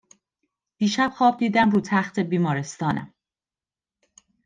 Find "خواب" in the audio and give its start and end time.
1.17-1.37